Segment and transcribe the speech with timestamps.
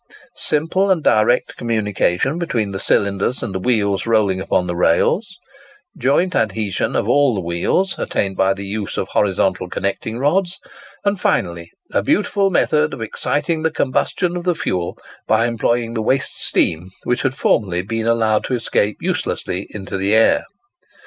[0.33, 5.37] simple and direct communication between the cylinders and the wheels rolling upon the rails;
[5.95, 10.57] joint adhesion of all the wheels, attained by the use of horizontal connecting rods;
[11.05, 16.01] and finally, a beautiful method of exciting the combustion of the fuel by employing the
[16.01, 20.45] waste steam, which had formerly been allowed to escape uselessly into the air.